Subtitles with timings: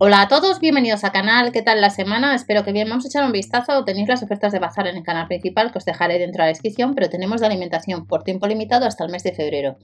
[0.00, 2.32] Hola a todos, bienvenidos al canal, ¿qué tal la semana?
[2.36, 5.02] Espero que bien, vamos a echar un vistazo, tenéis las ofertas de bazar en el
[5.02, 8.46] canal principal que os dejaré dentro de la descripción, pero tenemos de alimentación por tiempo
[8.46, 9.76] limitado hasta el mes de febrero.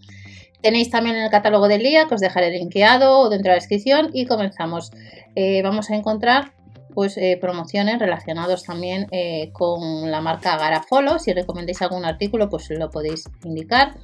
[0.62, 4.26] Tenéis también el catálogo del día que os dejaré linkeado dentro de la descripción y
[4.26, 4.92] comenzamos.
[5.34, 6.52] Eh, vamos a encontrar
[6.94, 12.70] pues eh, promociones relacionados también eh, con la marca Garafolo, si recomendáis algún artículo pues
[12.70, 13.96] lo podéis indicar.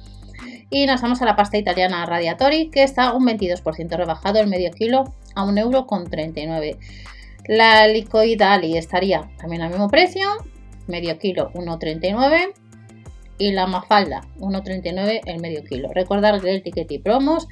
[0.69, 4.71] Y nos vamos a la pasta italiana Radiatori, que está un 22% rebajado el medio
[4.71, 5.05] kilo
[5.35, 6.77] a 1,39€.
[7.47, 10.27] La licoidali estaría también al mismo precio,
[10.87, 12.53] medio kilo 1,39
[13.37, 15.89] y la mafalda 1,39 el medio kilo.
[15.93, 17.47] Recordar que el ticket y promos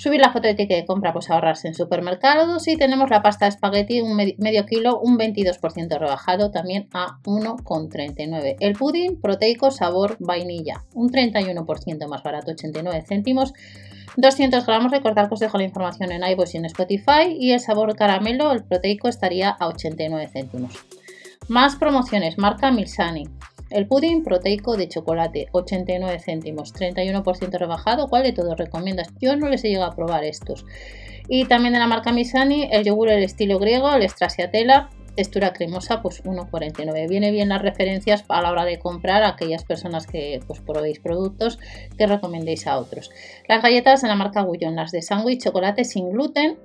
[0.00, 2.66] Subir la foto de ticket de compra, pues ahorrarse en supermercados.
[2.68, 8.56] Y tenemos la pasta de espagueti, un medio kilo, un 22% rebajado, también a 1,39.
[8.60, 13.52] El pudding proteico sabor vainilla, un 31% más barato, 89 céntimos.
[14.16, 17.36] 200 gramos, recordar que os dejo la información en iVoox y en Spotify.
[17.38, 20.74] Y el sabor caramelo, el proteico, estaría a 89 céntimos.
[21.48, 23.28] Más promociones, marca Milsani.
[23.70, 28.08] El pudding proteico de chocolate, 89 céntimos, 31% rebajado.
[28.08, 29.12] ¿Cuál de todos recomiendas?
[29.20, 30.66] Yo no les he llegado a probar estos.
[31.28, 36.00] Y también de la marca Misani, el yogur el estilo griego, el Stracciatella, textura cremosa,
[36.00, 37.06] pues 1,49.
[37.06, 41.58] Viene bien las referencias a la hora de comprar aquellas personas que pues, probéis productos
[41.98, 43.10] que recomendéis a otros.
[43.46, 46.58] Las galletas de la marca Gullón, las de sándwich, chocolate sin gluten,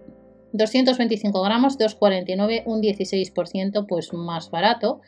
[0.53, 5.01] 225 gramos, 2,49, un 16% pues más barato.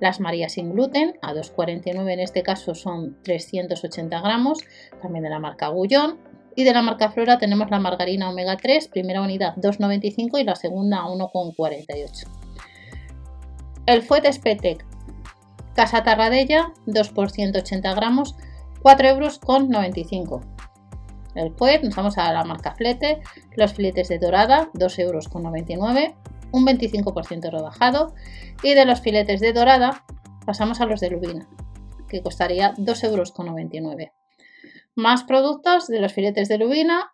[0.00, 4.60] Las Marías sin gluten a 2,49 en este caso son 380 gramos,
[5.02, 6.16] también de la marca Gullón.
[6.56, 10.56] Y de la marca Flora tenemos la margarina omega 3, primera unidad 2,95 y la
[10.56, 12.43] segunda 1,48.
[13.86, 14.84] El Fuet Spetec
[15.74, 18.34] Casa Tarradella 2 por 180 gramos,
[18.82, 20.40] 4 euros con 95
[21.34, 23.20] el Fuet, nos vamos a la marca Flete,
[23.56, 26.14] los filetes de dorada, 2,99 euros,
[26.52, 28.14] un 25% rebajado.
[28.62, 30.04] Y de los filetes de dorada
[30.46, 31.48] pasamos a los de lubina,
[32.08, 34.08] que costaría 2,99 euros.
[34.94, 37.12] Más productos de los filetes de lubina,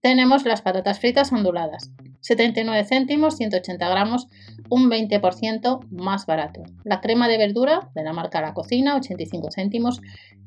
[0.00, 1.90] tenemos las patatas fritas onduladas,
[2.20, 4.28] 79 céntimos, 180 gramos,
[4.68, 6.62] un 20% más barato.
[6.84, 10.00] La crema de verdura de la marca La Cocina, 85 céntimos,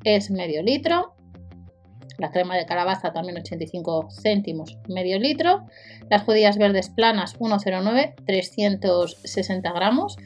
[0.03, 1.15] es medio litro.
[2.19, 5.65] La crema de calabaza también 85 céntimos medio litro,
[6.11, 10.17] las judías verdes planas 1,09 360 gramos,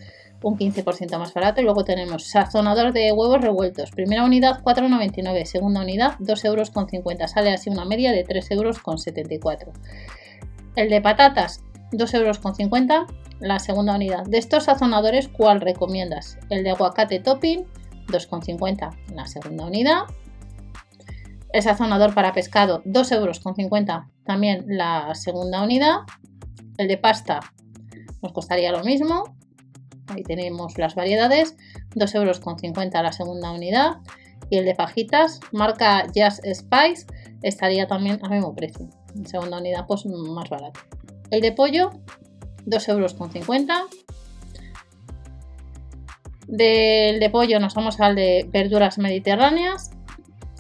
[0.43, 1.61] un 15% más barato.
[1.61, 7.53] Y luego tenemos sazonador de huevos revueltos, primera unidad 4,99, segunda unidad 2,50 euros, sale
[7.53, 9.77] así una media de 3,74 euros.
[10.77, 11.61] El de patatas
[11.91, 12.39] 2,50 euros,
[13.41, 14.23] la segunda unidad.
[14.25, 16.37] De estos sazonadores, ¿cuál recomiendas?
[16.49, 17.65] El de aguacate topping
[18.07, 20.03] 2,50 la segunda unidad
[21.53, 23.41] el sazonador para pescado 2,50 euros
[24.25, 25.99] también la segunda unidad.
[26.77, 27.39] El de pasta
[28.21, 29.35] nos costaría lo mismo.
[30.07, 31.55] Ahí tenemos las variedades.
[31.95, 32.41] 2,50 euros
[32.93, 33.97] la segunda unidad.
[34.49, 37.07] Y el de fajitas, marca Just Spice,
[37.41, 38.87] estaría también al mismo precio.
[39.25, 40.79] Segunda unidad, pues más barato.
[41.31, 41.91] El de pollo,
[42.65, 43.15] 2,50 euros.
[46.47, 49.91] Del de pollo nos vamos al de verduras mediterráneas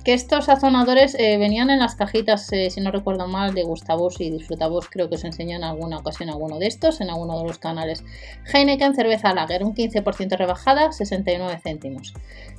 [0.07, 4.21] que estos sazonadores eh, venían en las cajitas, eh, si no recuerdo mal, de Gustavos
[4.21, 7.43] y Disfrutavos, creo que os enseñan en alguna ocasión alguno de estos, en alguno de
[7.43, 8.05] los canales.
[8.53, 12.13] Heineken cerveza lager, un 15% rebajada, 69 céntimos.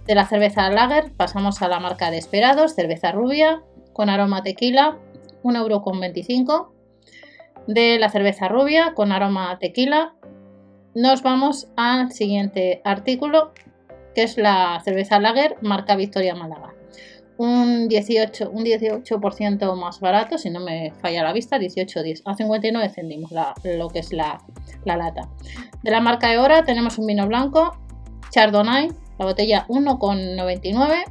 [0.06, 3.62] De la cerveza lager pasamos a la marca de Esperados, cerveza rubia,
[3.94, 4.98] con aroma tequila,
[5.48, 6.68] 1,25€.
[7.66, 10.14] De la cerveza rubia, con aroma tequila,
[10.94, 13.52] nos vamos al siguiente artículo,
[14.14, 16.74] que es la cerveza lager, marca Victoria Málaga
[17.38, 22.88] un 18, un 18% más barato, si no me falla la vista, 18,10 a 59
[22.90, 23.30] céntimos
[23.64, 24.38] lo que es la,
[24.84, 25.28] lata.
[25.82, 27.78] De la marca Eora tenemos un vino blanco,
[28.30, 28.88] Chardonnay,
[29.18, 31.04] la botella 1,99,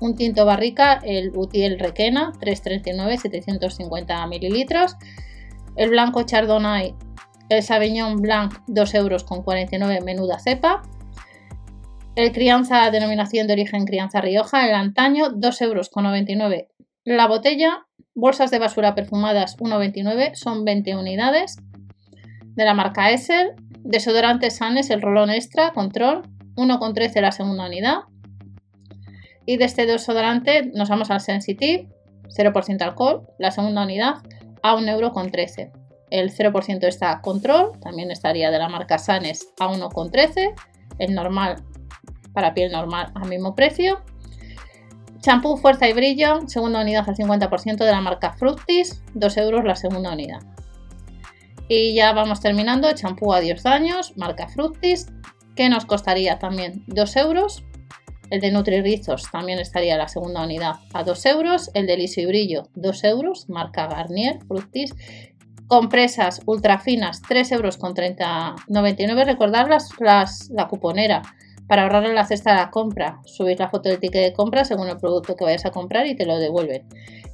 [0.00, 4.96] un tinto barrica, el Utiel Requena, 3,39, 750 mililitros,
[5.76, 6.94] el blanco Chardonnay,
[7.48, 10.82] el Sauvignon Blanc, 2 euros con 49 menuda cepa,
[12.16, 16.66] el crianza, denominación de origen crianza Rioja, el antaño, 2,99 euros.
[17.04, 21.58] La botella, bolsas de basura perfumadas, 1,29, son 20 unidades.
[22.54, 23.52] De la marca Essel,
[23.84, 26.22] desodorante Sanes, el rolón extra, control,
[26.56, 27.98] 1,13 la segunda unidad.
[29.46, 31.88] Y de este desodorante nos vamos al Sensitive,
[32.24, 34.16] 0% alcohol, la segunda unidad,
[34.62, 35.12] a 1,13 euro.
[36.10, 40.54] El 0% está control, también estaría de la marca Sanes a 1,13.
[40.98, 41.64] El normal
[42.32, 44.02] para piel normal al mismo precio.
[45.20, 49.74] Champú Fuerza y Brillo, segunda unidad al 50% de la marca Fructis, 2 euros la
[49.74, 50.40] segunda unidad.
[51.68, 52.92] Y ya vamos terminando.
[52.92, 55.06] Champú Adiós Daños, marca Fructis,
[55.56, 57.64] que nos costaría también 2 euros.
[58.30, 61.70] El de Nutri-Rizos también estaría la segunda unidad a 2 euros.
[61.74, 64.94] El de Liso y Brillo, 2 euros, marca Garnier, Fructis.
[65.68, 69.24] Compresas ultra finas, 3 euros con 30,99.
[69.24, 71.22] Recordad las, la cuponera
[71.66, 73.20] para ahorrarle la cesta de la compra.
[73.24, 76.14] Subir la foto del ticket de compra según el producto que vayas a comprar y
[76.14, 76.86] te lo devuelven.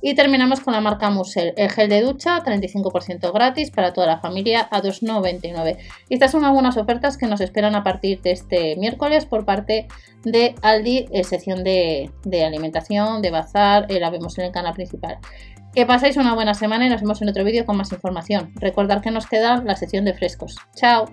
[0.04, 4.18] Y terminamos con la marca Musel, el gel de ducha, 35% gratis para toda la
[4.18, 5.78] familia a 2,99.
[6.08, 9.86] Y estas son algunas ofertas que nos esperan a partir de este miércoles por parte
[10.24, 12.10] de Aldi, sección de,
[12.44, 15.18] alimentación, de bazar, eh, la vemos en el canal principal.
[15.72, 18.52] Que pasáis una buena semana y nos vemos en otro vídeo con más información.
[18.56, 20.56] Recordad que nos queda la sección de frescos.
[20.74, 21.06] ¡Chao!